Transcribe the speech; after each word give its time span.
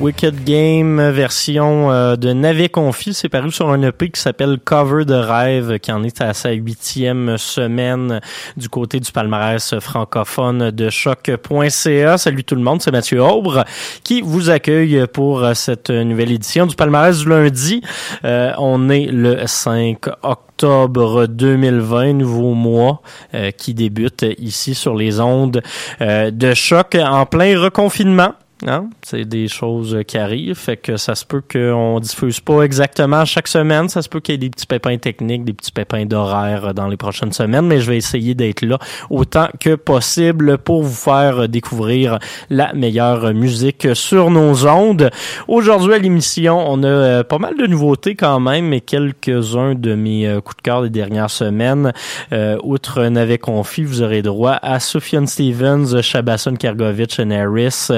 Wicked 0.00 0.44
Game 0.44 1.10
version 1.10 1.90
euh, 1.90 2.14
de 2.14 2.32
Navet 2.32 2.68
Confi, 2.68 3.14
c'est 3.14 3.28
paru 3.28 3.50
sur 3.50 3.68
un 3.68 3.82
EP 3.82 4.10
qui 4.10 4.20
s'appelle 4.20 4.58
Cover 4.64 5.04
de 5.04 5.14
rêve, 5.14 5.80
qui 5.80 5.90
en 5.90 6.04
est 6.04 6.20
à 6.20 6.34
sa 6.34 6.52
huitième 6.52 7.36
semaine 7.36 8.20
du 8.56 8.68
côté 8.68 9.00
du 9.00 9.10
palmarès 9.10 9.76
francophone 9.80 10.70
de 10.70 10.88
choc.ca. 10.88 12.16
Salut 12.16 12.44
tout 12.44 12.54
le 12.54 12.60
monde, 12.60 12.80
c'est 12.80 12.92
Mathieu 12.92 13.20
Aubre 13.20 13.64
qui 14.04 14.20
vous 14.20 14.50
accueille 14.50 15.04
pour 15.12 15.44
cette 15.54 15.90
nouvelle 15.90 16.30
édition 16.30 16.66
du 16.66 16.76
palmarès 16.76 17.18
du 17.18 17.28
lundi. 17.28 17.82
Euh, 18.24 18.52
on 18.58 18.90
est 18.90 19.06
le 19.06 19.46
5 19.46 19.98
octobre 20.22 21.26
2020, 21.26 22.12
nouveau 22.12 22.54
mois 22.54 23.02
euh, 23.34 23.50
qui 23.50 23.74
débute 23.74 24.24
ici 24.38 24.76
sur 24.76 24.94
les 24.94 25.18
ondes 25.18 25.60
de 26.00 26.54
choc 26.54 26.94
en 26.94 27.26
plein 27.26 27.60
reconfinement. 27.60 28.34
Hein? 28.66 28.90
C'est 29.02 29.24
des 29.24 29.46
choses 29.46 29.98
qui 30.06 30.18
arrivent, 30.18 30.56
fait 30.56 30.76
que 30.76 30.96
ça 30.96 31.14
se 31.14 31.24
peut 31.24 31.42
qu'on 31.50 32.00
diffuse 32.00 32.40
pas 32.40 32.62
exactement 32.62 33.24
chaque 33.24 33.48
semaine. 33.48 33.88
Ça 33.88 34.02
se 34.02 34.08
peut 34.08 34.20
qu'il 34.20 34.32
y 34.32 34.36
ait 34.36 34.38
des 34.38 34.50
petits 34.50 34.66
pépins 34.66 34.96
techniques, 34.98 35.44
des 35.44 35.52
petits 35.52 35.70
pépins 35.70 36.04
d'horaire 36.06 36.74
dans 36.74 36.88
les 36.88 36.96
prochaines 36.96 37.32
semaines, 37.32 37.66
mais 37.66 37.80
je 37.80 37.90
vais 37.90 37.96
essayer 37.96 38.34
d'être 38.34 38.62
là 38.62 38.78
autant 39.10 39.48
que 39.60 39.76
possible 39.76 40.58
pour 40.58 40.82
vous 40.82 40.94
faire 40.94 41.48
découvrir 41.48 42.18
la 42.50 42.72
meilleure 42.72 43.32
musique 43.32 43.88
sur 43.94 44.30
nos 44.30 44.66
ondes. 44.66 45.10
Aujourd'hui 45.46 45.94
à 45.94 45.98
l'émission, 45.98 46.58
on 46.68 46.82
a 46.82 46.86
euh, 46.86 47.24
pas 47.24 47.38
mal 47.38 47.56
de 47.56 47.66
nouveautés 47.66 48.14
quand 48.14 48.40
même, 48.40 48.68
mais 48.68 48.80
quelques-uns 48.80 49.74
de 49.74 49.94
mes 49.94 50.26
euh, 50.26 50.40
coups 50.40 50.56
de 50.56 50.62
cœur 50.62 50.82
des 50.82 50.90
dernières 50.90 51.30
semaines. 51.30 51.92
Euh, 52.32 52.56
outre 52.62 53.04
Navet 53.04 53.38
Confi, 53.38 53.84
vous 53.84 54.02
aurez 54.02 54.22
droit 54.22 54.58
à 54.62 54.80
Sufjan 54.80 55.26
Stevens, 55.26 56.02
Shabason 56.02 56.56
Kergovich 56.56 57.20
et 57.20 57.36
Harris, 57.36 57.90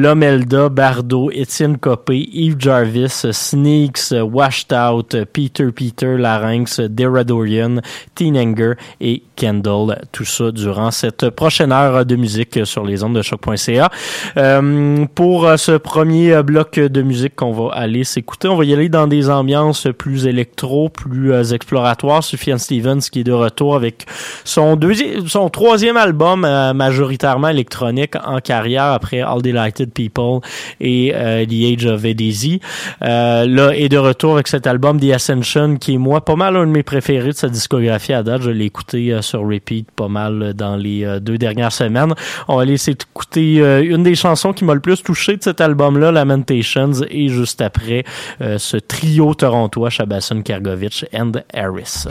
Lomelda, 0.00 0.70
Bardo, 0.70 1.30
Étienne 1.30 1.76
Copé, 1.76 2.16
Yves 2.32 2.56
Jarvis, 2.58 3.26
Sneaks, 3.32 4.12
Washed 4.12 4.72
Out, 4.72 5.14
Peter 5.30 5.70
Peter, 5.72 6.16
Larynx, 6.16 6.80
Deradorian, 6.80 7.80
Teen 8.14 8.38
Anger 8.38 8.72
et 9.02 9.22
Kendall. 9.36 10.00
Tout 10.10 10.24
ça 10.24 10.52
durant 10.52 10.90
cette 10.90 11.28
prochaine 11.28 11.70
heure 11.70 12.06
de 12.06 12.16
musique 12.16 12.64
sur 12.64 12.84
les 12.84 13.04
ondes 13.04 13.14
de 13.14 13.20
choc.ca. 13.20 13.90
Euh, 14.38 15.04
pour 15.14 15.46
ce 15.58 15.72
premier 15.76 16.42
bloc 16.42 16.78
de 16.78 17.02
musique 17.02 17.36
qu'on 17.36 17.52
va 17.52 17.74
aller 17.74 18.04
s'écouter, 18.04 18.48
on 18.48 18.56
va 18.56 18.64
y 18.64 18.72
aller 18.72 18.88
dans 18.88 19.06
des 19.06 19.28
ambiances 19.28 19.86
plus 19.98 20.26
électro, 20.26 20.88
plus 20.88 21.32
euh, 21.32 21.42
exploratoires. 21.42 22.24
Sufjan 22.24 22.56
Stevens 22.56 23.00
qui 23.12 23.20
est 23.20 23.24
de 23.24 23.32
retour 23.32 23.76
avec 23.76 24.06
son 24.44 24.76
deuxième, 24.76 25.28
son 25.28 25.50
troisième 25.50 25.98
album 25.98 26.46
euh, 26.46 26.72
majoritairement 26.72 27.48
électronique 27.48 28.14
en 28.24 28.38
carrière 28.38 28.84
après 28.84 29.20
All 29.20 29.42
Delighted 29.42 29.89
People 29.90 30.40
et 30.80 31.12
euh, 31.14 31.44
The 31.44 31.74
Age 31.74 31.86
of 31.86 32.04
Eddie 32.04 32.60
euh, 33.02 33.46
là, 33.46 33.76
est 33.76 33.88
de 33.88 33.98
retour 33.98 34.34
avec 34.34 34.48
cet 34.48 34.66
album 34.66 35.00
The 35.00 35.12
Ascension 35.12 35.76
qui 35.76 35.94
est 35.94 35.98
moi 35.98 36.24
pas 36.24 36.36
mal 36.36 36.56
un 36.56 36.66
de 36.66 36.72
mes 36.72 36.82
préférés 36.82 37.28
de 37.28 37.32
sa 37.32 37.48
discographie 37.48 38.12
à 38.12 38.22
date. 38.22 38.42
Je 38.42 38.50
l'ai 38.50 38.66
écouté 38.66 39.12
euh, 39.12 39.22
sur 39.22 39.40
repeat 39.40 39.90
pas 39.90 40.08
mal 40.08 40.54
dans 40.54 40.76
les 40.76 41.04
euh, 41.04 41.20
deux 41.20 41.38
dernières 41.38 41.72
semaines. 41.72 42.14
On 42.48 42.56
va 42.56 42.64
laisser 42.64 42.92
écouter 42.92 43.56
une 43.82 44.02
des 44.02 44.14
chansons 44.14 44.52
qui 44.52 44.64
m'a 44.64 44.74
le 44.74 44.80
plus 44.80 45.02
touché 45.02 45.36
de 45.36 45.42
cet 45.42 45.60
album-là, 45.60 46.12
Lamentations, 46.12 46.92
et 47.08 47.28
juste 47.28 47.60
après 47.60 48.04
ce 48.40 48.76
trio 48.76 49.34
torontois, 49.34 49.90
Shabason, 49.90 50.42
Kergovich 50.42 51.04
and 51.12 51.32
Harris. 51.54 52.06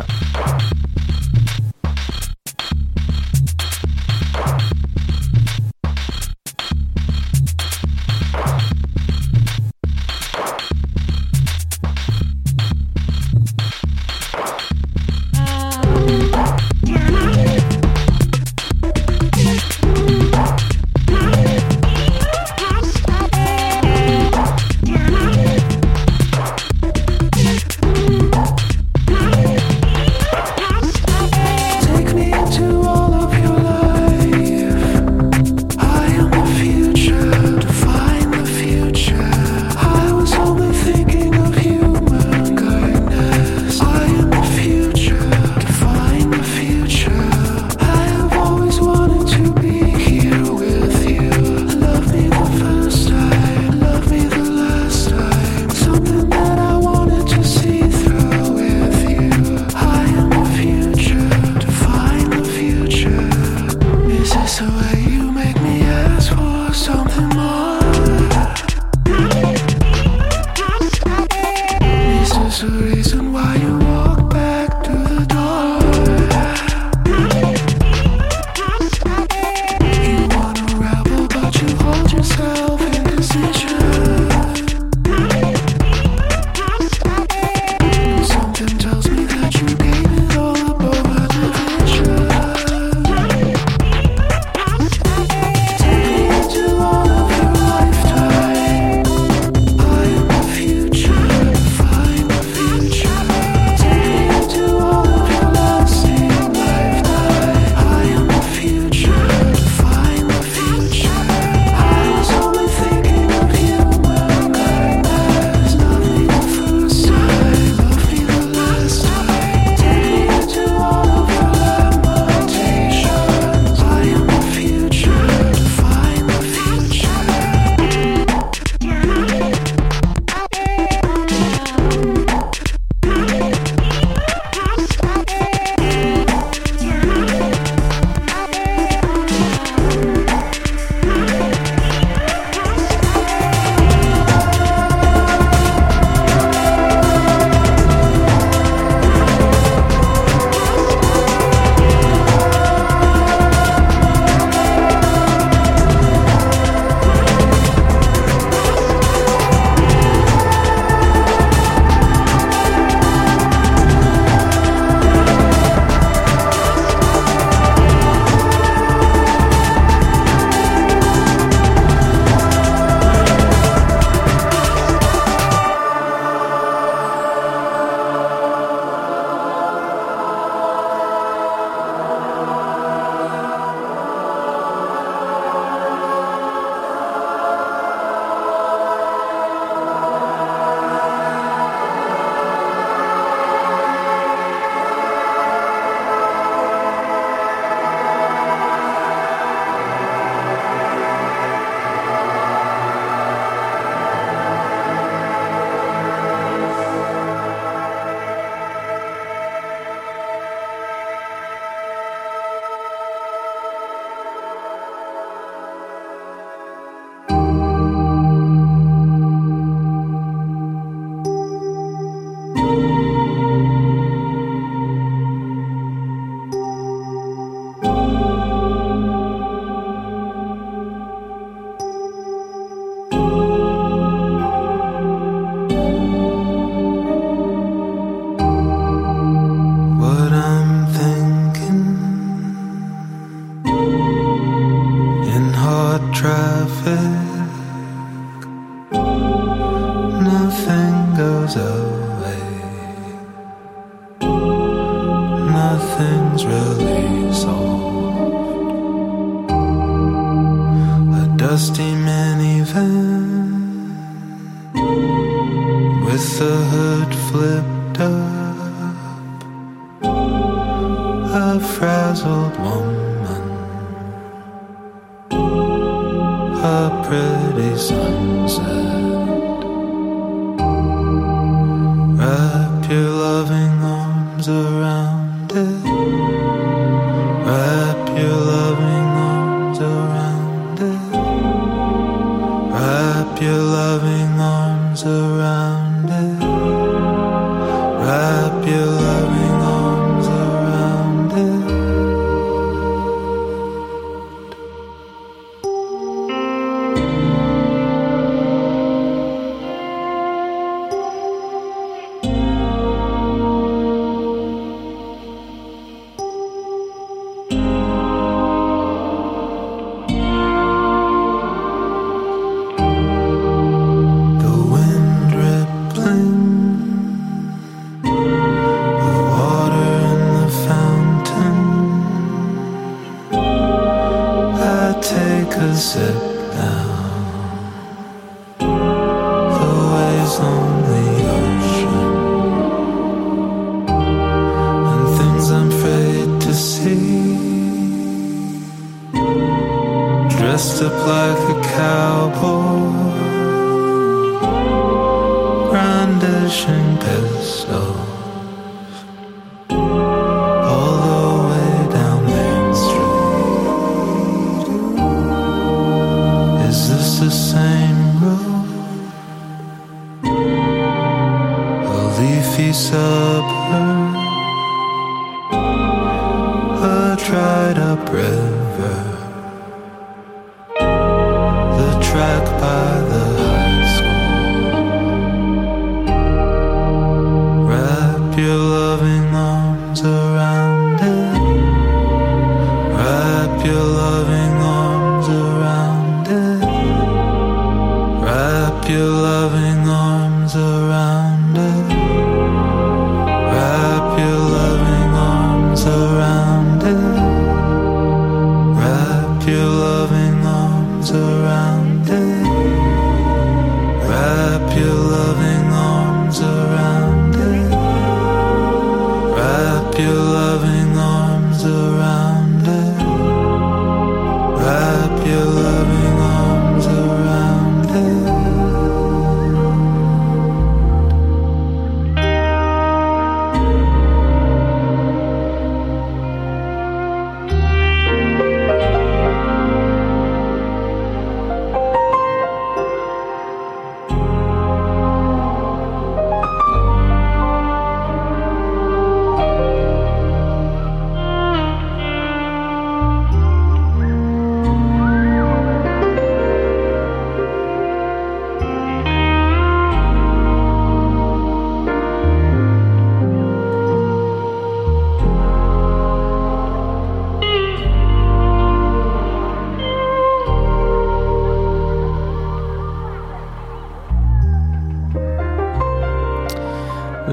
sunset 335.76 336.29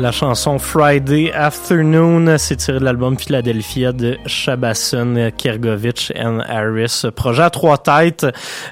La 0.07 0.13
chanson 0.13 0.61
Friday 0.61 1.33
Afternoon, 1.33 2.39
c'est 2.39 2.55
tiré 2.55 2.79
de 2.79 2.85
l'album 2.85 3.19
Philadelphia 3.19 3.91
de 3.91 4.17
Shabason, 4.25 5.33
Kergovich 5.37 6.13
and 6.17 6.39
Harris. 6.47 7.07
Projet 7.17 7.43
à 7.43 7.51
trois 7.51 7.77
têtes, 7.79 8.25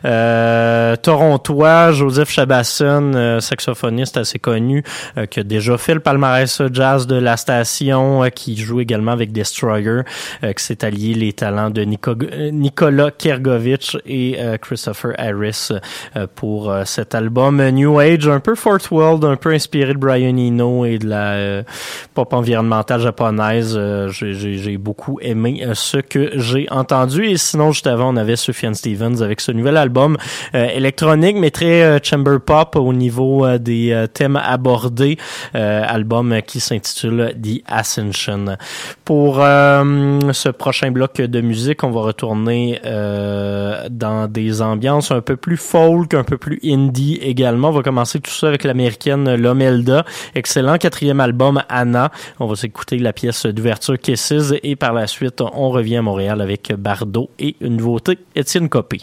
euh, 0.05 0.95
torontois, 0.95 1.91
Joseph 1.91 2.31
Shabason, 2.31 3.14
euh, 3.17 3.41
saxophoniste 3.41 4.17
assez 4.17 4.38
connu, 4.38 4.85
euh, 5.19 5.26
qui 5.26 5.41
a 5.41 5.43
déjà 5.43 5.76
fait 5.76 5.95
le 5.95 5.99
palmarès 5.99 6.62
jazz 6.73 7.09
de 7.09 7.17
la 7.17 7.37
station, 7.37 8.23
euh, 8.23 8.29
qui 8.29 8.57
joue 8.57 8.79
également 8.79 9.11
avec 9.11 9.33
Destroyer, 9.33 10.03
qui 10.41 10.62
s'est 10.64 10.85
allié 10.85 11.14
les 11.14 11.33
talents 11.33 11.71
de 11.71 11.83
Nico- 11.83 12.14
Nicolas 12.53 13.11
Kergovich 13.11 13.97
et 14.07 14.38
Christopher 14.62 15.14
Harris 15.19 15.71
pour 16.37 16.73
cet 16.85 17.17
album 17.17 17.61
New 17.71 17.99
Age, 17.99 18.29
un 18.29 18.38
peu 18.38 18.55
Fourth 18.55 18.93
World, 18.93 19.25
un 19.25 19.35
peu 19.35 19.50
inspiré 19.50 19.95
de 19.95 19.99
Brian 19.99 20.37
Eno 20.37 20.85
et 20.85 20.99
de 20.99 21.09
la 21.09 21.24
euh, 21.33 21.62
pop 22.14 22.33
environnementale 22.33 23.00
japonaise. 23.00 23.75
Euh, 23.76 24.09
j'ai- 24.11 24.75
beaucoup 24.78 25.19
aimé 25.23 25.62
euh, 25.64 25.75
ce 25.75 25.99
que 25.99 26.33
j'ai 26.38 26.66
entendu. 26.71 27.26
Et 27.26 27.37
sinon, 27.37 27.73
juste 27.73 27.87
avant, 27.87 28.12
on 28.12 28.16
avait 28.16 28.37
Sufjan 28.37 28.75
Stevens 28.75 29.23
avec 29.23 29.40
ce 29.40 29.52
nouvel 29.52 29.76
album 29.76 30.16
euh, 30.54 30.66
électronique, 30.69 31.37
mais 31.38 31.50
très 31.50 31.83
euh, 31.83 31.99
chamber 32.02 32.38
pop 32.45 32.76
au 32.76 32.93
niveau 32.93 33.45
euh, 33.47 33.59
des 33.59 33.93
euh, 33.93 34.07
thèmes 34.07 34.37
abordés. 34.37 35.16
Euh, 35.54 35.83
album 35.87 36.33
euh, 36.33 36.40
qui 36.40 36.61
s'intitule 36.61 37.35
The 37.43 37.62
Ascension. 37.66 38.57
Pour 39.04 39.40
euh, 39.40 40.33
ce 40.33 40.49
prochain 40.49 40.90
bloc 40.90 41.21
de 41.21 41.40
musique, 41.40 41.85
on 41.85 41.90
va 41.90 42.00
retourner 42.00 42.81
euh, 42.85 43.87
dans 43.90 44.26
des 44.26 44.61
ambiances 44.62 45.11
un 45.11 45.21
peu 45.21 45.37
plus 45.37 45.57
folk, 45.57 46.14
un 46.14 46.25
peu 46.25 46.37
plus 46.38 46.59
indie 46.64 47.19
également. 47.23 47.69
On 47.69 47.73
va 47.73 47.83
commencer 47.83 48.21
tout 48.21 48.31
ça 48.31 48.49
avec 48.49 48.64
l'américaine 48.64 49.35
Lomelda. 49.37 50.04
Excellent 50.35 50.78
quatrième 50.78 51.13
album 51.21 51.62
Anna. 51.68 52.11
On 52.40 52.47
va 52.47 52.56
s'écouter 52.56 52.99
la 52.99 53.12
pièce 53.12 53.47
d'ouverture 53.47 53.99
Kisses 53.99 54.54
et 54.62 54.76
par 54.76 54.92
la 54.92 55.06
suite, 55.06 55.40
on 55.40 55.71
revient 55.71 55.97
à 55.97 56.02
Montréal 56.02 56.40
avec 56.40 56.73
Bardot 56.73 57.30
et 57.38 57.56
une 57.61 57.76
nouveauté, 57.76 58.18
Étienne 58.35 58.68
Copé. 58.68 59.00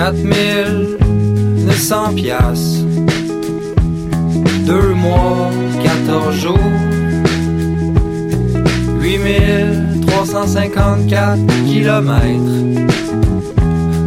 4900 0.00 2.14
piastres. 2.14 2.86
Deux 4.64 4.94
mois, 4.94 5.50
14 5.84 6.34
jours. 6.36 6.58
8354 9.02 11.38
kilomètres. 11.66 12.86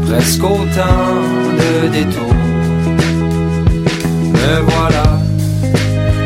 Presque 0.07 0.43
autant 0.43 1.21
de 1.61 1.87
détours. 1.89 2.33
Me 4.33 4.61
voilà 4.71 5.07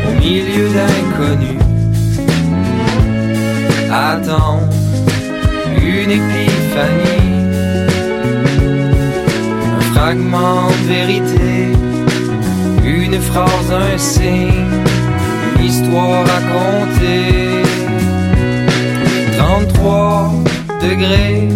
au 0.08 0.12
milieu 0.18 0.66
d'inconnus. 0.70 1.60
Attends 3.90 4.62
une 5.82 6.10
épiphanie 6.10 7.37
fragment 10.08 10.68
de 10.68 10.88
vérité, 10.88 11.52
une 12.82 13.20
phrase, 13.20 13.70
un 13.70 13.98
signe, 13.98 14.64
une 15.54 15.64
histoire 15.66 16.24
compter. 16.54 17.62
33 19.36 20.32
degrés 20.80 21.48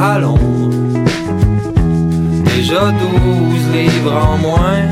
à 0.00 0.18
l'ombre, 0.18 0.70
déjà 2.56 2.92
12 2.92 3.62
livres 3.74 4.16
en 4.32 4.38
moins. 4.38 4.88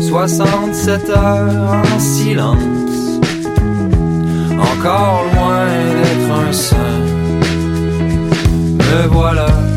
67 0.00 1.10
heures 1.10 1.82
en 1.92 1.98
silence, 1.98 3.20
encore 4.70 5.24
loin 5.34 5.66
d'être 5.96 6.32
un 6.48 6.52
saint. 6.52 7.00
Me 8.78 9.08
voilà 9.08 9.69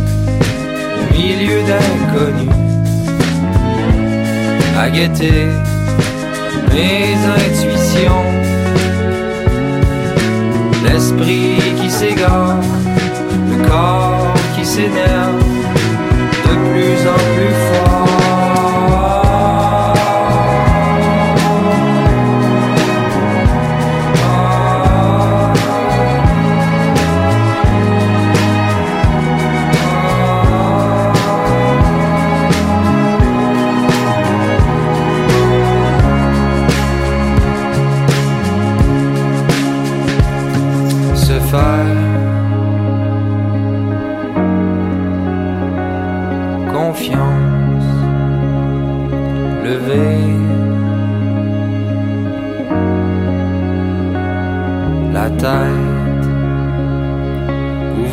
milieu 1.23 1.62
d'inconnus, 1.63 2.55
à 4.77 4.89
guetter 4.89 5.47
mes 6.73 7.15
intuitions, 7.39 8.25
l'esprit 10.86 11.59
qui 11.79 11.89
s'égare, 11.89 12.57
le 13.49 13.67
corps 13.67 14.33
qui 14.55 14.65
s'énerve 14.65 15.43
de 16.45 16.53
plus 16.69 16.99
en 17.15 17.21
plus 17.33 17.55
fort. 17.69 18.22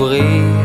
Ouvrir 0.01 0.60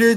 le 0.00 0.14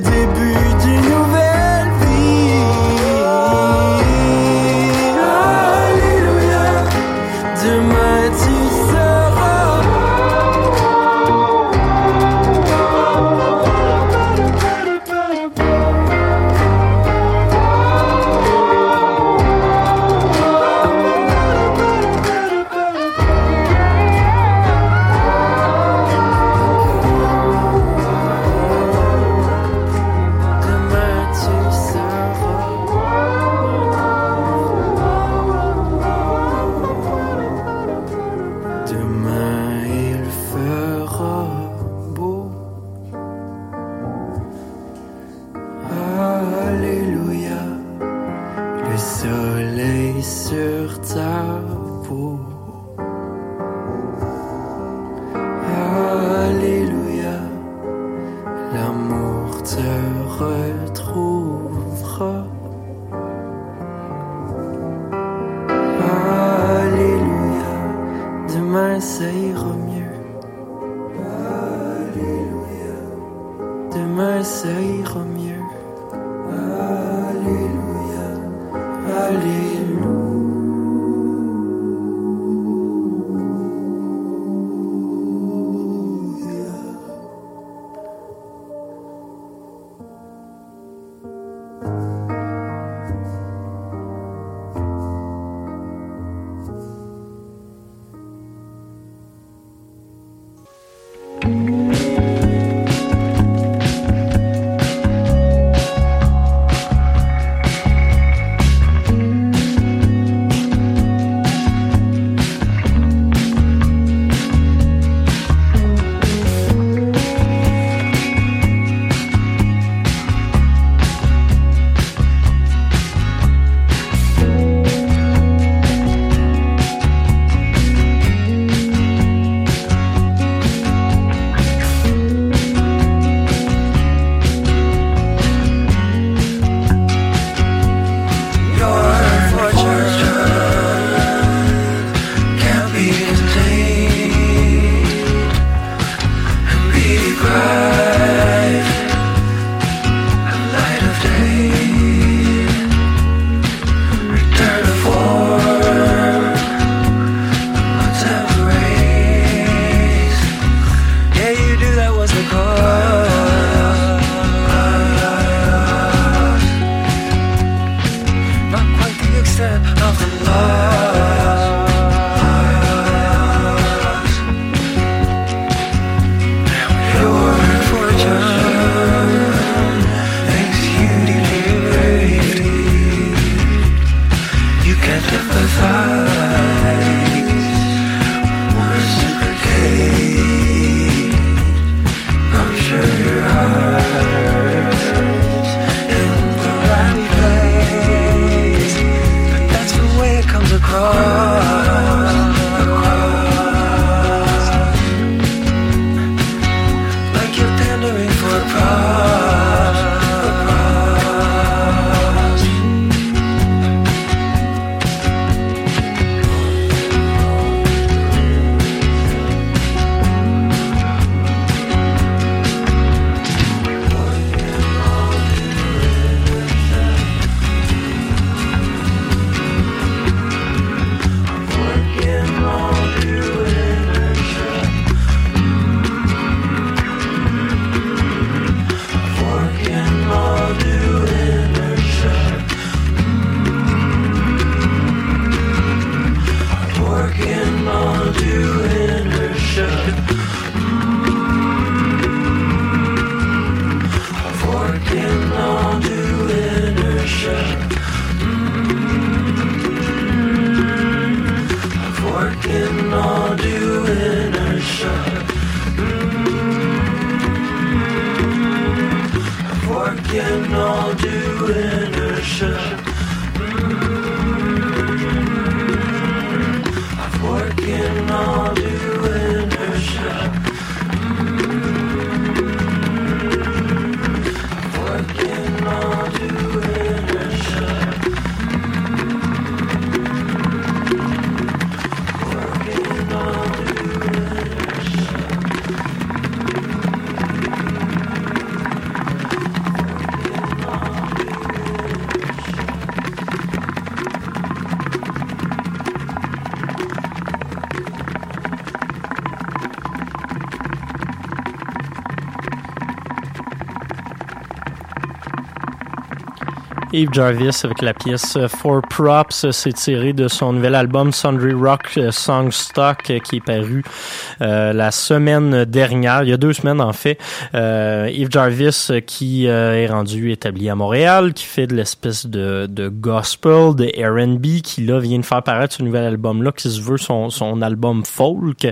Eve 317.14 317.30
Jarvis 317.32 317.82
avec 317.84 318.02
la 318.02 318.16
pièce 318.16 318.58
For 318.68 319.00
Props, 319.08 319.70
c'est 319.70 319.94
tiré 319.94 320.34
de 320.34 320.48
son 320.48 320.74
nouvel 320.74 320.96
album 320.96 321.32
Sundry 321.32 321.74
Rock 321.74 322.14
euh, 322.18 322.32
Song 322.32 322.72
Stock 322.72 323.30
euh, 323.30 323.38
qui 323.38 323.58
est 323.58 323.64
paru 323.64 324.04
euh, 324.04 324.53
la 324.60 325.12
semaine 325.12 325.86
dernière, 325.86 326.44
il 326.44 326.50
y 326.50 326.54
a 326.54 326.58
deux 326.58 326.74
semaines 326.74 327.02
en 327.02 327.14
fait. 327.14 327.38
Euh, 327.76 328.26
Eve 328.26 328.50
Jarvis 328.50 329.10
qui 329.26 329.66
est 329.66 330.08
rendu 330.08 330.52
établi 330.52 330.90
à 330.90 330.96
Montréal, 330.96 331.54
qui 331.54 331.66
fait 331.66 331.88
de 331.88 331.96
l'espèce 331.96 332.46
de, 332.46 332.88
de 332.90 333.08
gospel, 333.08 333.96
de 333.96 334.06
R&B, 334.06 334.82
qui 334.82 335.06
là 335.06 335.20
vient 335.20 335.40
de 335.40 335.46
faire 335.46 335.64
paraître 335.64 335.96
ce 335.96 336.04
nouvel 336.04 336.26
album 336.26 336.64
là 336.64 336.72
qui 336.72 336.90
se 336.90 337.02
veut 337.02 337.18
son, 337.18 337.50
son 337.50 337.82
album 337.82 338.24
folk, 338.26 338.88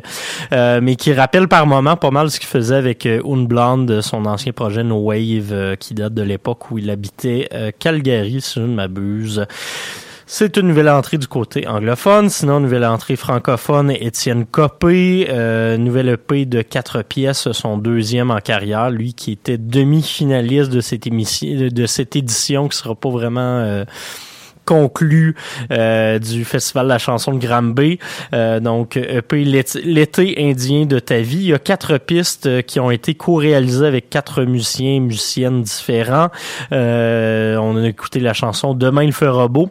mais 0.51 0.95
qui 0.95 1.13
rappelle 1.13 1.47
par 1.47 1.67
moment 1.67 1.95
pas 1.95 2.11
mal 2.11 2.29
ce 2.31 2.39
qu'il 2.39 2.49
faisait 2.49 2.75
avec 2.75 3.05
Une 3.05 3.47
Blonde, 3.47 4.01
son 4.01 4.25
ancien 4.25 4.51
projet 4.51 4.83
No 4.83 4.97
Wave 4.97 5.77
qui 5.77 5.93
date 5.93 6.13
de 6.13 6.21
l'époque 6.21 6.71
où 6.71 6.77
il 6.77 6.89
habitait 6.89 7.49
Calgary 7.79 8.41
si 8.41 8.59
je 8.59 8.65
ne 8.65 8.75
m'abuse. 8.75 9.45
C'est 10.33 10.55
une 10.55 10.67
nouvelle 10.67 10.87
entrée 10.87 11.17
du 11.17 11.27
côté 11.27 11.67
anglophone. 11.67 12.29
Sinon, 12.29 12.61
nouvelle 12.61 12.85
entrée 12.85 13.17
francophone, 13.17 13.91
Étienne 13.91 14.45
Copé, 14.45 15.27
euh, 15.29 15.75
nouvelle 15.75 16.07
EP 16.07 16.45
de 16.45 16.61
quatre 16.61 17.01
pièces, 17.01 17.51
son 17.51 17.77
deuxième 17.77 18.31
en 18.31 18.39
carrière. 18.39 18.91
Lui 18.91 19.13
qui 19.13 19.33
était 19.33 19.57
demi-finaliste 19.57 20.71
de 20.71 20.79
cette 20.79 21.05
émission, 21.05 21.67
de 21.69 21.85
cette 21.85 22.15
édition 22.15 22.69
qui 22.69 22.77
sera 22.77 22.95
pas 22.95 23.09
vraiment 23.09 23.41
euh, 23.41 23.83
conclu 24.65 25.35
euh, 25.71 26.17
du 26.17 26.45
Festival 26.45 26.85
de 26.85 26.89
la 26.89 26.97
chanson 26.97 27.33
de 27.33 27.45
Granby. 27.45 27.99
Euh, 28.33 28.61
donc, 28.61 28.95
EP 28.95 29.43
L'été 29.43 30.35
indien 30.37 30.85
de 30.85 30.99
ta 30.99 31.19
vie. 31.19 31.39
Il 31.39 31.47
y 31.47 31.53
a 31.53 31.59
quatre 31.59 31.97
pistes 31.97 32.45
euh, 32.45 32.61
qui 32.61 32.79
ont 32.79 32.89
été 32.89 33.15
co-réalisées 33.15 33.85
avec 33.85 34.09
quatre 34.09 34.43
musiciens 34.43 34.93
et 34.93 34.99
musiciennes 35.01 35.61
différents. 35.61 36.29
Euh, 36.71 37.57
on 37.57 37.75
a 37.75 37.87
écouté 37.87 38.21
la 38.21 38.33
chanson 38.33 38.73
Demain 38.73 39.03
il 39.03 39.11
fera 39.11 39.49
beau 39.49 39.69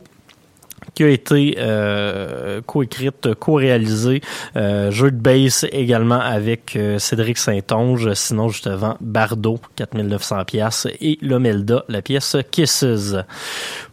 qui 0.95 1.05
a 1.05 1.09
été 1.09 1.57
euh, 1.59 2.61
co-écrite, 2.67 3.35
co-réalisée, 3.35 4.21
euh, 4.57 4.91
jeu 4.91 5.11
de 5.11 5.17
bass 5.17 5.65
également 5.73 6.21
avec 6.21 6.77
euh, 6.77 6.99
Cédric 6.99 7.39
Saint-Onge, 7.39 8.13
sinon 8.15 8.49
justement 8.49 8.97
Bardot, 9.01 9.61
4900 9.77 10.45
pièces 10.45 10.87
et 11.01 11.19
Lomelda, 11.23 11.85
la 11.89 12.03
pièce 12.03 12.37
Kisses. 12.51 13.15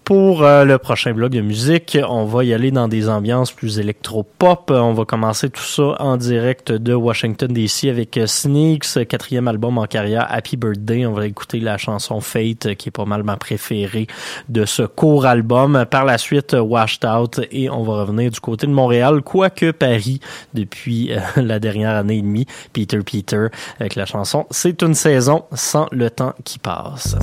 Pour 0.07 0.43
euh, 0.43 0.63
le 0.63 0.77
prochain 0.77 1.11
blog 1.11 1.33
de 1.33 1.41
musique, 1.41 1.97
on 2.07 2.23
va 2.23 2.45
y 2.45 2.53
aller 2.53 2.71
dans 2.71 2.87
des 2.87 3.09
ambiances 3.09 3.51
plus 3.51 3.77
électro-pop. 3.77 4.71
On 4.73 4.93
va 4.93 5.03
commencer 5.03 5.49
tout 5.49 5.61
ça 5.61 5.97
en 5.99 6.15
direct 6.15 6.71
de 6.71 6.93
Washington 6.93 7.51
DC 7.51 7.89
avec 7.89 8.17
Sneaks, 8.25 9.05
quatrième 9.09 9.49
album 9.49 9.77
en 9.77 9.85
carrière, 9.85 10.25
Happy 10.29 10.55
Birthday. 10.55 11.05
On 11.05 11.11
va 11.11 11.27
écouter 11.27 11.59
la 11.59 11.77
chanson 11.77 12.21
Fate, 12.21 12.75
qui 12.75 12.87
est 12.87 12.91
pas 12.91 13.03
mal 13.03 13.23
ma 13.23 13.35
préférée 13.35 14.07
de 14.47 14.63
ce 14.63 14.83
court 14.83 15.25
album. 15.25 15.85
Par 15.91 16.05
la 16.05 16.17
suite, 16.17 16.55
Washed 16.57 17.03
Out 17.03 17.41
et 17.51 17.69
on 17.69 17.83
va 17.83 18.05
revenir 18.05 18.31
du 18.31 18.39
côté 18.39 18.65
de 18.65 18.71
Montréal, 18.71 19.21
quoique 19.23 19.71
Paris 19.71 20.21
depuis 20.53 21.11
euh, 21.11 21.19
la 21.35 21.59
dernière 21.59 21.97
année 21.97 22.19
et 22.19 22.21
demie. 22.21 22.45
Peter 22.71 22.99
Peter 22.99 23.47
avec 23.77 23.95
la 23.95 24.05
chanson 24.05 24.45
C'est 24.51 24.81
une 24.83 24.93
saison 24.93 25.43
sans 25.51 25.87
le 25.91 26.09
temps 26.09 26.33
qui 26.45 26.59
passe. 26.59 27.17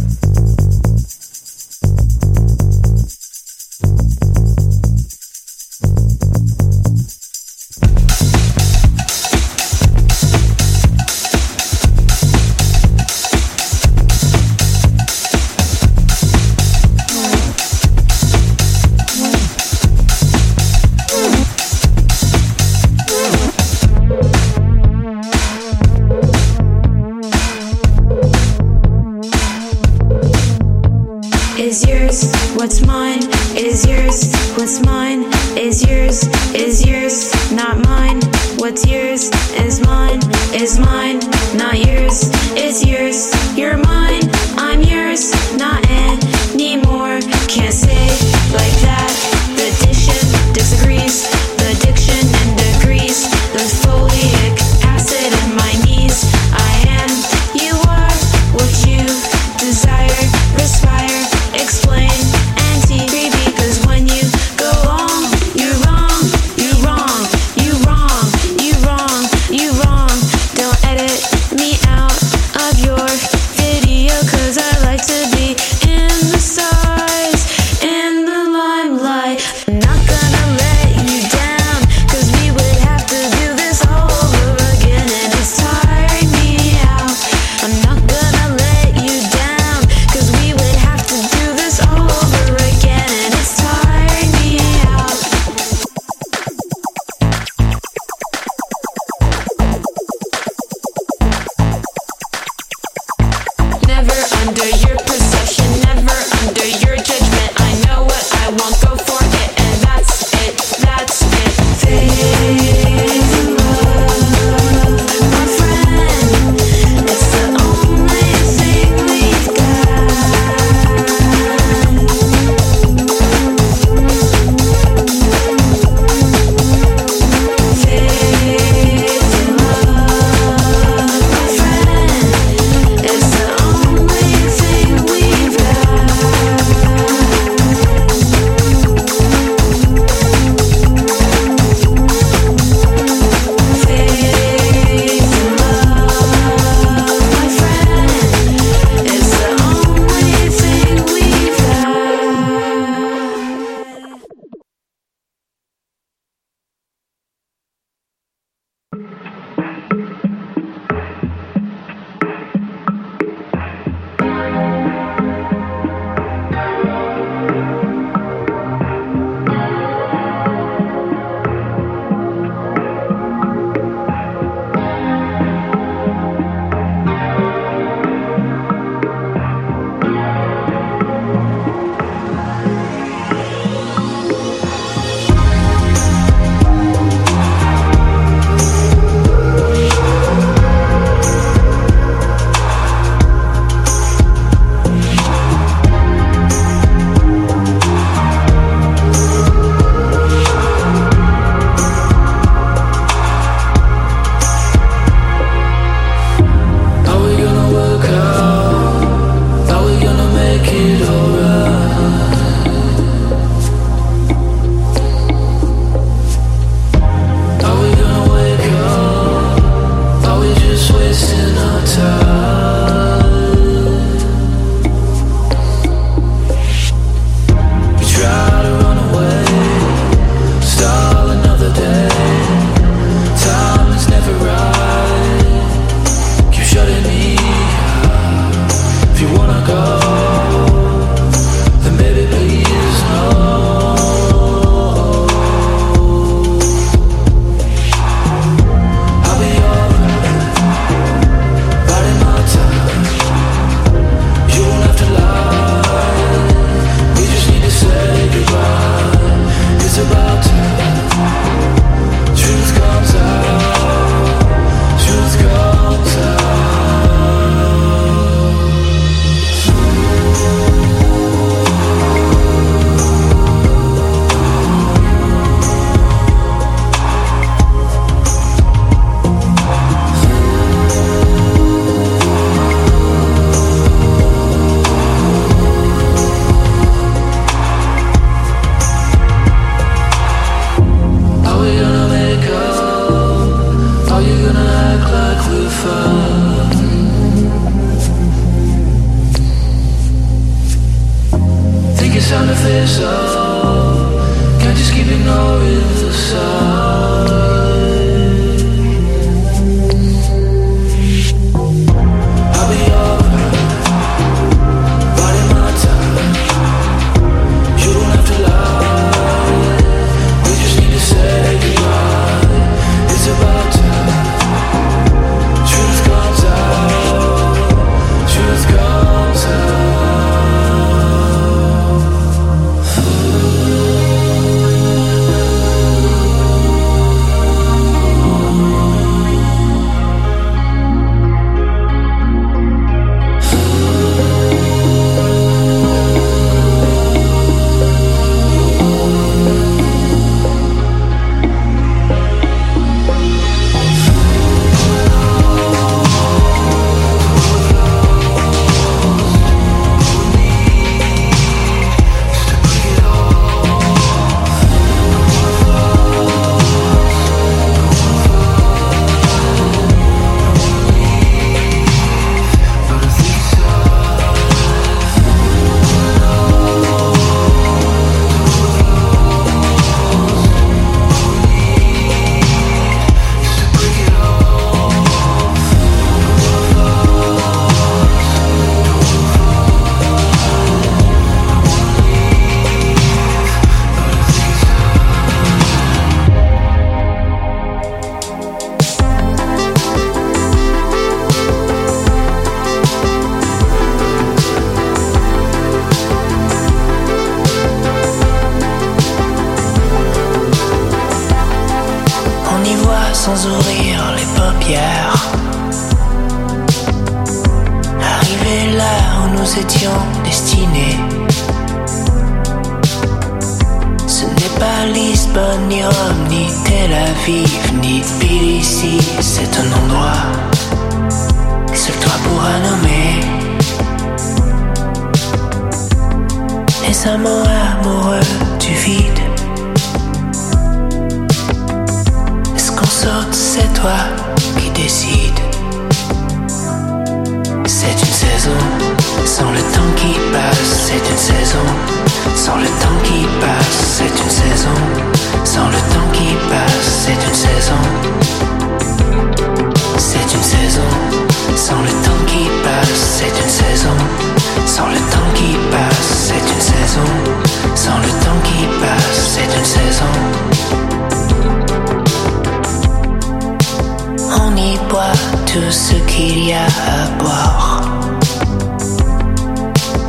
On 474.36 474.56
y 474.56 474.76
boit 474.88 475.18
tout 475.46 475.70
ce 475.70 475.94
qu'il 476.10 476.48
y 476.48 476.52
a 476.52 476.64
à 476.64 477.22
boire. 477.22 477.82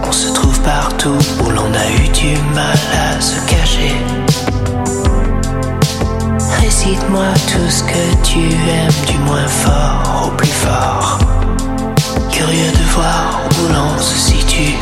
On 0.08 0.12
se 0.12 0.34
trouve 0.34 0.60
partout 0.62 1.18
où 1.44 1.50
l'on 1.50 1.74
a 1.74 1.88
eu 2.04 2.08
du 2.10 2.34
mal 2.54 2.80
à 2.94 3.22
se 3.22 3.40
cacher. 3.48 3.96
Récite-moi 6.62 7.34
tout 7.52 7.70
ce 7.70 7.84
que 7.84 8.24
tu 8.24 8.40
aimes 8.40 9.06
du 9.08 9.18
moins 9.20 9.48
fort 9.48 10.28
au 10.28 10.32
plus 10.32 10.48
fort. 10.48 11.20
Curieux 12.32 12.72
de 12.72 12.84
voir 12.94 13.42
où 13.60 13.74
l'on 13.74 13.98
se 14.00 14.16
situe. 14.16 14.76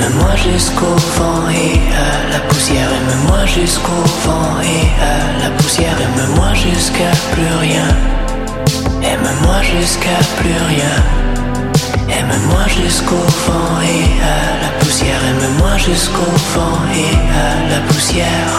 Aime-moi 0.00 0.34
jusqu'au 0.36 0.96
vent 1.18 1.48
et 1.50 1.78
à 1.94 2.32
la 2.32 2.40
poussière. 2.48 2.88
Aime-moi 2.90 3.44
jusqu'au 3.46 4.02
vent 4.24 4.56
et 4.62 4.86
à 5.02 5.42
la 5.42 5.50
poussière. 5.56 5.96
Aime-moi 6.00 6.54
jusqu'à 6.54 7.10
plus 7.32 7.54
rien. 7.60 7.88
Aime-moi 9.02 9.62
jusqu'à 9.62 10.18
plus 10.38 10.60
rien. 10.68 10.96
Aime-moi 12.08 12.66
jusqu'au 12.68 13.24
vent 13.46 13.80
et 13.82 14.04
à 14.22 14.62
la 14.62 14.70
poussière. 14.80 15.20
Aime-moi 15.30 15.76
jusqu'au 15.76 16.32
vent 16.54 16.78
et 16.94 17.14
à 17.44 17.70
la 17.70 17.80
poussière. 17.88 18.52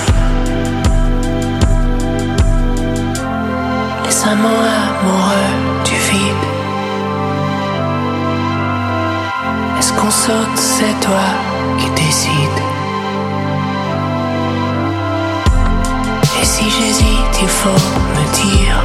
Les 4.05 4.29
amants 4.29 4.49
amoureux 4.49 5.83
du 5.85 5.95
vide. 6.11 6.60
Est-ce 9.81 9.93
qu'on 9.93 10.11
saute, 10.11 10.57
c'est 10.57 10.93
toi 10.99 11.25
qui 11.79 11.89
décides. 11.89 12.61
Et 16.39 16.45
si 16.45 16.65
j'hésite, 16.69 17.35
il 17.41 17.47
faut 17.47 17.81
me 18.15 18.25
dire 18.43 18.75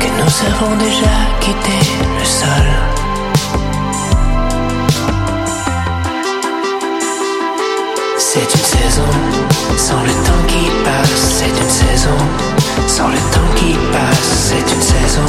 que 0.00 0.08
nous 0.18 0.34
avons 0.50 0.74
déjà 0.78 1.14
quitté 1.40 1.78
le 2.18 2.24
sol. 2.24 3.09
C'est 8.32 8.42
une 8.42 8.64
saison 8.64 9.10
sans 9.76 10.02
le 10.04 10.12
temps 10.22 10.46
qui 10.46 10.70
passe. 10.84 11.40
C'est 11.40 11.48
une 11.48 11.68
saison 11.68 12.16
sans 12.86 13.08
le 13.08 13.16
temps 13.16 13.50
qui 13.56 13.74
passe. 13.90 14.52
C'est 14.52 14.72
une 14.72 14.80
saison 14.80 15.26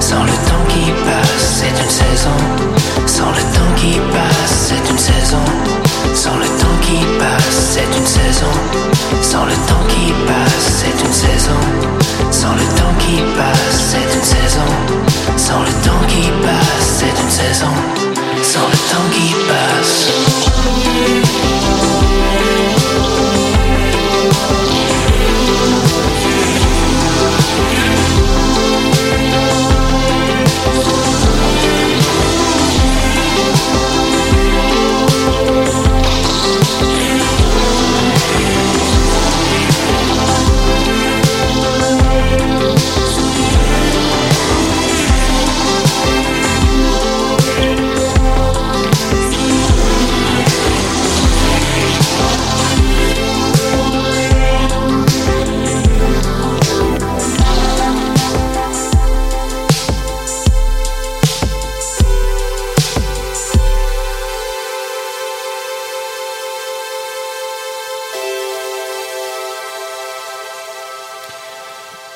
sans 0.00 0.24
le 0.24 0.32
temps 0.32 0.64
qui 0.66 0.90
passe. 1.06 1.62
C'est 1.62 1.80
une 1.80 1.88
saison 1.88 2.36
sans 3.06 3.30
le 3.30 3.40
temps 3.54 3.74
qui 3.76 4.00
passe. 4.10 4.50
C'est 4.50 4.90
une 4.90 4.98
saison 4.98 5.44
sans 6.12 6.36
le 6.38 6.46
temps 6.58 6.78
qui 6.82 7.06
passe. 7.20 7.54
C'est 7.72 7.96
une 7.96 8.04
saison 8.04 8.52
sans 9.22 9.44
le 9.44 9.54
temps 9.68 9.86
qui 9.86 10.12
passe. 10.26 10.82
C'est 10.82 11.06
une 11.06 11.12
saison 11.12 11.60
sans 12.32 12.54
le 12.56 12.64
temps 12.74 12.94
qui 12.98 13.22
passe. 13.38 13.94
C'est 13.94 14.12
une 14.12 14.24
saison 14.24 14.70
sans 15.36 15.60
le 15.60 15.70
temps 15.86 16.04
qui 16.08 16.32
passe. 16.42 16.98
C'est 16.98 17.22
une 17.22 17.30
saison 17.30 18.13
sans 18.54 18.68
le 18.68 18.76
temps 18.88 19.10
qui 19.10 19.34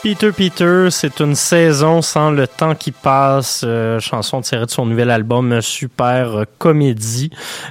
Peter 0.08 0.32
Peter, 0.32 0.88
c'est 0.90 1.20
une 1.20 1.34
saison 1.34 2.00
sans 2.00 2.30
le 2.30 2.46
temps 2.46 2.74
qui 2.74 2.92
passe, 2.92 3.60
euh, 3.62 4.00
chanson 4.00 4.40
tirée 4.40 4.64
de 4.64 4.70
son 4.70 4.86
nouvel 4.86 5.10
album 5.10 5.60
Super 5.60 6.46
Comédie. 6.56 7.28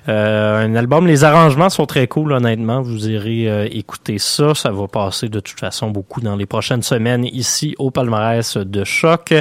Euh, 0.07 0.63
un 0.63 0.75
album, 0.75 1.07
les 1.07 1.23
arrangements 1.23 1.71
sont 1.71 1.87
très 1.87 2.05
cool 2.05 2.33
honnêtement, 2.33 2.83
vous 2.83 3.09
irez 3.09 3.49
euh, 3.49 3.67
écouter 3.71 4.19
ça, 4.19 4.53
ça 4.53 4.69
va 4.69 4.87
passer 4.87 5.29
de 5.29 5.39
toute 5.39 5.59
façon 5.59 5.89
beaucoup 5.89 6.21
dans 6.21 6.35
les 6.35 6.45
prochaines 6.45 6.83
semaines 6.83 7.25
ici 7.25 7.73
au 7.79 7.89
palmarès 7.89 8.55
de 8.55 8.83
choc. 8.83 9.33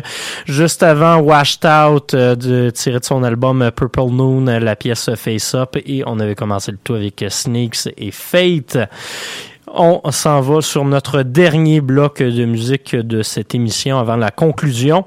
Juste 0.47 0.83
avant 0.83 1.19
Washed 1.19 1.67
Out, 1.67 2.15
euh, 2.15 2.35
de, 2.35 2.71
tiré 2.71 2.99
de 2.99 3.05
son 3.05 3.23
album 3.25 3.71
Purple 3.77 4.09
Moon, 4.09 4.47
la 4.47 4.75
pièce 4.75 5.15
Face 5.17 5.55
Up 5.55 5.77
et 5.85 6.03
on 6.07 6.19
avait 6.19 6.35
commencé 6.35 6.73
le 6.73 6.79
tout 6.83 6.95
avec 6.95 7.23
Sneaks 7.29 7.91
et 7.99 8.11
Fate. 8.11 8.79
On 9.79 10.01
s'en 10.11 10.41
va 10.41 10.63
sur 10.63 10.87
notre 10.87 11.21
dernier 11.21 11.83
bloc 11.83 12.23
de 12.23 12.47
musique 12.47 12.97
de 12.97 13.23
cette 13.23 13.55
émission 13.55 13.99
avant 13.99 14.17
la 14.17 14.31
conclusion. 14.31 15.05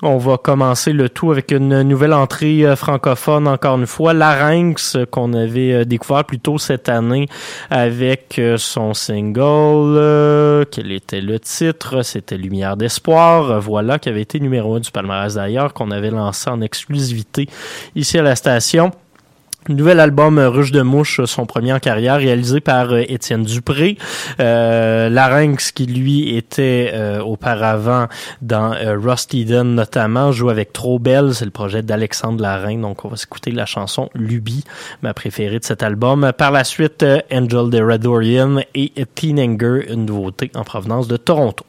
On 0.00 0.16
va 0.16 0.36
commencer 0.36 0.92
le 0.92 1.08
tout 1.08 1.32
avec 1.32 1.50
une 1.50 1.82
nouvelle 1.82 2.12
entrée 2.12 2.64
euh, 2.64 2.76
francophone, 2.76 3.48
encore 3.48 3.76
une 3.78 3.88
fois, 3.88 4.14
Larynx, 4.14 4.96
qu'on 5.10 5.32
avait 5.32 5.72
euh, 5.72 5.84
découvert 5.84 6.22
plus 6.24 6.38
tôt 6.38 6.56
cette 6.56 6.88
année 6.88 7.26
avec 7.68 8.38
euh, 8.38 8.56
son 8.58 8.94
single. 8.94 9.96
euh, 9.98 10.64
quel 10.70 10.92
était 10.92 11.20
le 11.20 11.40
titre? 11.40 12.02
C'était 12.02 12.36
Lumière 12.36 12.76
d'espoir. 12.76 13.60
Voilà, 13.60 13.98
qui 13.98 14.08
avait 14.08 14.22
été 14.22 14.38
numéro 14.38 14.76
un 14.76 14.80
du 14.80 14.92
palmarès 14.92 15.34
d'ailleurs, 15.34 15.74
qu'on 15.74 15.90
avait 15.90 16.10
lancé 16.10 16.48
en 16.48 16.60
exclusivité 16.60 17.48
ici 17.96 18.20
à 18.20 18.22
la 18.22 18.36
station. 18.36 18.92
Nouvel 19.68 20.00
album 20.00 20.38
euh, 20.38 20.50
Ruche 20.50 20.72
de 20.72 20.82
Mouche, 20.82 21.20
euh, 21.20 21.26
son 21.26 21.46
premier 21.46 21.72
en 21.72 21.78
carrière, 21.78 22.16
réalisé 22.16 22.60
par 22.60 22.92
euh, 22.92 23.04
Étienne 23.06 23.44
Dupré. 23.44 23.96
Euh, 24.40 25.08
Larynx, 25.08 25.70
qui 25.70 25.86
lui 25.86 26.36
était 26.36 26.92
auparavant 27.24 28.08
dans 28.40 28.72
euh, 28.72 28.98
Rust 28.98 29.34
notamment, 29.34 30.32
joue 30.32 30.50
avec 30.50 30.72
Trop 30.72 30.98
Belle, 30.98 31.32
c'est 31.32 31.44
le 31.44 31.52
projet 31.52 31.82
d'Alexandre 31.82 32.42
Larrain. 32.42 32.78
Donc 32.78 33.04
on 33.04 33.08
va 33.08 33.16
s'écouter 33.16 33.52
la 33.52 33.66
chanson 33.66 34.10
Lubie, 34.14 34.64
ma 35.02 35.14
préférée 35.14 35.60
de 35.60 35.64
cet 35.64 35.84
album. 35.84 36.32
Par 36.36 36.50
la 36.50 36.64
suite, 36.64 37.04
Angel 37.32 37.70
de 37.70 37.80
Red 37.80 38.06
et 38.74 38.92
Teen 39.14 39.38
Anger, 39.38 39.92
une 39.92 40.06
nouveauté 40.06 40.50
en 40.54 40.64
provenance 40.64 41.06
de 41.06 41.16
Toronto. 41.16 41.64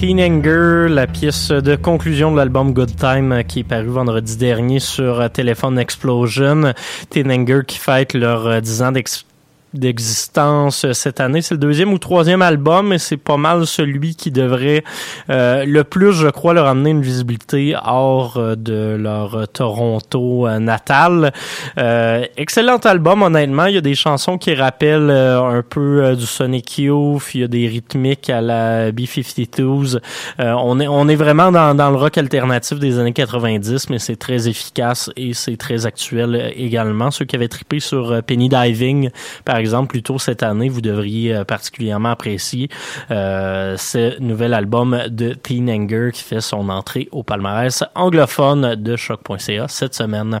Teen 0.00 0.18
Anger, 0.18 0.86
la 0.88 1.06
pièce 1.06 1.48
de 1.50 1.76
conclusion 1.76 2.32
de 2.32 2.38
l'album 2.38 2.72
Good 2.72 2.96
Time 2.96 3.32
euh, 3.32 3.42
qui 3.42 3.58
est 3.60 3.64
paru 3.64 3.88
vendredi 3.88 4.38
dernier 4.38 4.80
sur 4.80 5.20
euh, 5.20 5.28
Telephone 5.28 5.78
Explosion. 5.78 6.72
Teen 7.10 7.30
Anger 7.30 7.60
qui 7.66 7.78
fête 7.78 8.14
leurs 8.14 8.46
euh, 8.46 8.60
10 8.60 8.82
ans 8.82 8.92
d'ex- 8.92 9.26
d'existence 9.74 10.84
euh, 10.84 10.92
cette 10.92 11.20
année. 11.20 11.42
C'est 11.42 11.54
le 11.54 11.60
deuxième 11.60 11.92
ou 11.92 11.98
troisième 11.98 12.42
album 12.42 12.92
et 12.92 12.98
c'est 12.98 13.16
pas 13.16 13.36
mal 13.36 13.66
celui 13.66 14.14
qui 14.14 14.30
devrait 14.30 14.84
euh, 15.30 15.64
le 15.64 15.84
plus, 15.84 16.12
je 16.12 16.28
crois, 16.28 16.54
leur 16.54 16.66
amener 16.66 16.90
une 16.90 17.02
visibilité 17.02 17.74
hors 17.84 18.36
euh, 18.36 18.56
de 18.56 18.96
leur 18.98 19.48
Toronto 19.48 20.46
euh, 20.46 20.58
natal. 20.58 21.32
Euh, 21.78 22.24
excellent 22.36 22.78
album, 22.78 23.22
honnêtement. 23.22 23.66
Il 23.66 23.74
y 23.74 23.78
a 23.78 23.82
des 23.82 23.94
chansons 23.94 24.38
qui 24.38 24.54
rappellent 24.54 25.10
un 25.10 25.62
peu 25.62 26.16
du 26.16 26.26
Sonic 26.26 26.78
Youth. 26.78 27.34
Il 27.34 27.40
y 27.40 27.44
a 27.44 27.48
des 27.48 27.66
rythmiques 27.68 28.30
à 28.30 28.40
la 28.40 28.92
B-52s. 28.92 29.98
Euh, 30.40 30.54
on, 30.58 30.80
est, 30.80 30.88
on 30.88 31.08
est 31.08 31.16
vraiment 31.16 31.52
dans, 31.52 31.74
dans 31.74 31.90
le 31.90 31.96
rock 31.96 32.18
alternatif 32.18 32.78
des 32.78 32.98
années 32.98 33.12
90, 33.12 33.90
mais 33.90 33.98
c'est 33.98 34.16
très 34.16 34.48
efficace 34.48 35.10
et 35.16 35.34
c'est 35.34 35.56
très 35.56 35.86
actuel 35.86 36.52
également. 36.56 37.10
Ceux 37.10 37.24
qui 37.24 37.36
avaient 37.36 37.48
trippé 37.48 37.80
sur 37.80 38.22
Penny 38.24 38.48
Diving, 38.48 39.10
par 39.44 39.59
exemple, 39.60 39.88
plus 39.88 40.02
tôt 40.02 40.18
cette 40.18 40.42
année, 40.42 40.68
vous 40.68 40.80
devriez 40.80 41.34
euh, 41.34 41.44
particulièrement 41.44 42.10
apprécier 42.10 42.68
euh, 43.10 43.76
ce 43.76 44.20
nouvel 44.20 44.54
album 44.54 45.02
de 45.08 45.34
Teen 45.34 45.70
Anger 45.70 46.10
qui 46.12 46.24
fait 46.24 46.40
son 46.40 46.68
entrée 46.68 47.08
au 47.12 47.22
palmarès 47.22 47.84
anglophone 47.94 48.74
de 48.74 48.96
choc.ca 48.96 49.68
cette 49.68 49.94
semaine. 49.94 50.40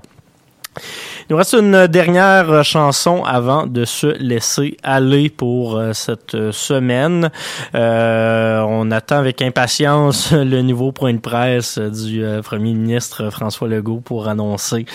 Il 1.30 1.34
nous 1.34 1.38
reste 1.38 1.52
une 1.52 1.86
dernière 1.86 2.64
chanson 2.64 3.22
avant 3.22 3.68
de 3.68 3.84
se 3.84 4.08
laisser 4.20 4.76
aller 4.82 5.30
pour 5.30 5.76
euh, 5.76 5.92
cette 5.92 6.34
euh, 6.34 6.50
semaine. 6.50 7.30
Euh, 7.76 8.60
on 8.66 8.90
attend 8.90 9.18
avec 9.18 9.40
impatience 9.40 10.32
le 10.32 10.60
nouveau 10.62 10.90
point 10.90 11.14
de 11.14 11.20
presse 11.20 11.78
du 11.78 12.24
euh, 12.24 12.42
premier 12.42 12.74
ministre 12.74 13.30
François 13.30 13.68
Legault 13.68 14.00
pour 14.00 14.26
annoncer 14.26 14.86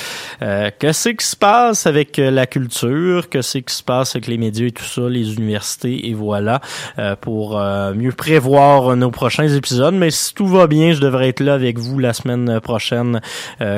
euh, 0.42 0.72
que 0.78 0.92
c'est 0.92 1.16
qui 1.16 1.26
se 1.26 1.38
passe 1.38 1.88
avec 1.88 2.18
la 2.18 2.46
culture, 2.48 3.30
que 3.30 3.42
c'est 3.42 3.62
qui 3.62 3.74
se 3.74 3.84
passe 3.84 4.18
avec 4.18 4.28
les 4.28 4.38
médias 4.38 4.68
et 4.68 4.72
tout 4.72 4.84
ça, 4.84 5.08
les 5.08 5.36
universités 5.36 6.10
et 6.10 6.14
voilà, 6.14 6.60
euh, 7.00 7.16
pour 7.16 7.58
mieux 7.96 8.12
prévoir 8.12 8.98
nos 8.98 9.10
prochains 9.10 9.48
épisodes. 9.48 9.96
Mais 9.96 10.12
si 10.12 10.34
tout 10.34 10.48
va 10.48 10.68
bien, 10.68 10.92
je 10.92 11.00
devrais 11.00 11.30
être 11.30 11.40
là 11.40 11.54
avec 11.54 11.80
vous 11.80 11.98
la 11.98 12.12
semaine 12.12 12.60
prochaine, 12.60 13.22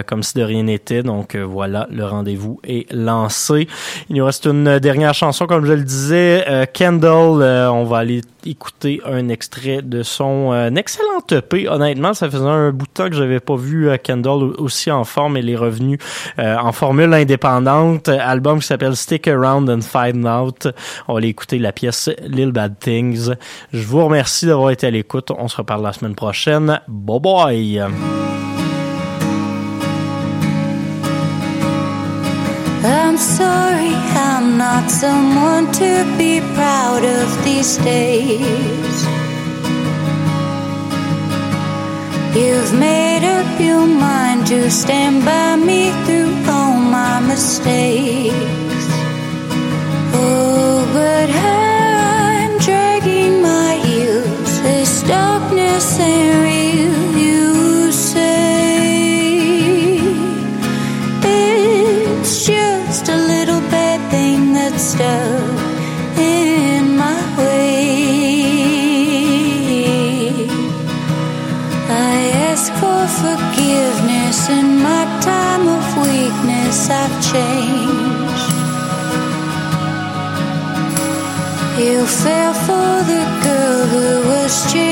comme 0.08 0.24
si 0.24 0.34
de 0.34 0.42
rien 0.42 0.64
n'était. 0.64 1.04
Donc 1.04 1.36
voilà, 1.36 1.88
le 1.92 2.04
rendez-vous 2.04 2.47
est 2.64 2.92
lancé. 2.94 3.68
Il 4.10 4.16
nous 4.16 4.26
reste 4.26 4.46
une 4.46 4.80
dernière 4.80 5.14
chanson, 5.14 5.46
comme 5.48 5.66
je 5.66 5.74
le 5.74 5.84
disais, 5.84 6.44
euh, 6.48 6.66
Kendall. 6.72 7.42
euh, 7.42 7.72
on 7.72 7.84
va 7.84 7.98
aller 7.98 8.22
écouter 8.46 9.02
un 9.06 9.30
extrait 9.30 9.82
de 9.82 10.04
son 10.04 10.54
euh, 10.54 10.70
excellent 10.76 11.22
EP. 11.32 11.68
Honnêtement, 11.68 12.14
ça 12.14 12.30
faisait 12.30 12.44
un 12.46 12.72
bout 12.72 12.86
de 12.86 12.92
temps 12.92 13.10
que 13.10 13.16
j'avais 13.16 13.40
pas 13.40 13.56
vu 13.56 13.90
euh, 13.90 13.98
Kendall 13.98 14.54
aussi 14.58 14.92
en 14.92 15.04
forme. 15.04 15.38
Elle 15.38 15.50
est 15.50 15.56
revenue 15.56 15.98
euh, 16.40 16.56
en 16.58 16.72
formule 16.72 17.14
indépendante. 17.14 18.08
Album 18.10 18.60
qui 18.60 18.68
s'appelle 18.68 18.96
Stick 18.96 19.28
Around 19.28 19.70
and 19.70 19.82
Find 19.82 20.26
Out. 20.26 20.68
On 21.08 21.14
va 21.14 21.20
aller 21.20 21.30
écouter 21.30 21.60
la 21.60 21.72
pièce 21.72 22.10
Little 22.24 22.52
Bad 22.52 22.80
Things. 22.80 23.32
Je 23.74 23.84
vous 23.84 24.06
remercie 24.06 24.46
d'avoir 24.46 24.72
été 24.72 24.88
à 24.88 24.92
l'écoute. 24.92 25.32
On 25.38 25.48
se 25.48 25.58
reparle 25.58 25.84
la 25.84 25.94
semaine 25.94 26.16
prochaine. 26.16 26.80
Bye 26.88 27.20
bye! 27.20 28.17
Not 34.88 34.92
someone 34.92 35.72
to 35.74 36.18
be 36.18 36.40
proud 36.56 37.04
of 37.04 37.44
these 37.44 37.78
days. 37.78 38.98
You've 42.36 42.74
made 42.80 43.26
up 43.26 43.60
your 43.60 43.86
mind 43.86 44.48
to 44.48 44.70
stand 44.72 45.26
by 45.26 45.56
me 45.58 45.92
through 46.06 46.34
all 46.50 46.78
my 46.78 47.20
mistakes. 47.20 48.86
Oh, 50.14 50.90
but 50.94 51.30
I'm 51.30 52.58
dragging 52.60 53.42
my 53.42 53.76
heels. 53.86 54.62
This 54.62 55.04
darkness 55.04 56.00
ain't 56.00 56.36
real, 56.46 57.17
Just 84.48 84.74
you. 84.74 84.87